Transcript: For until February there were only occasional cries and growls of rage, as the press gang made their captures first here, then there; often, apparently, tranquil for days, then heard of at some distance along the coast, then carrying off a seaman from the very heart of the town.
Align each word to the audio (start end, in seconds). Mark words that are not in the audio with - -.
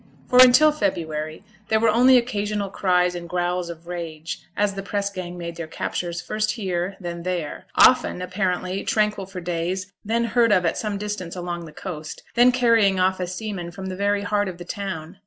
For 0.27 0.39
until 0.39 0.71
February 0.71 1.43
there 1.67 1.79
were 1.79 1.87
only 1.89 2.17
occasional 2.17 2.71
cries 2.71 3.13
and 3.13 3.29
growls 3.29 3.69
of 3.69 3.85
rage, 3.85 4.41
as 4.57 4.73
the 4.73 4.81
press 4.81 5.11
gang 5.11 5.37
made 5.37 5.57
their 5.57 5.67
captures 5.67 6.21
first 6.23 6.53
here, 6.53 6.97
then 6.99 7.21
there; 7.21 7.67
often, 7.75 8.19
apparently, 8.19 8.83
tranquil 8.83 9.27
for 9.27 9.39
days, 9.41 9.93
then 10.03 10.23
heard 10.23 10.51
of 10.51 10.65
at 10.65 10.75
some 10.79 10.97
distance 10.97 11.35
along 11.35 11.65
the 11.65 11.71
coast, 11.71 12.23
then 12.33 12.51
carrying 12.51 12.99
off 12.99 13.19
a 13.19 13.27
seaman 13.27 13.69
from 13.69 13.85
the 13.85 13.95
very 13.95 14.23
heart 14.23 14.47
of 14.47 14.57
the 14.57 14.65
town. 14.65 15.19